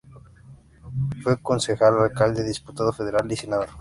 Fue 1.21 1.39
concejal, 1.39 1.99
alcalde, 1.99 2.43
diputado 2.43 2.91
federal 2.91 3.31
y 3.31 3.35
senador. 3.35 3.67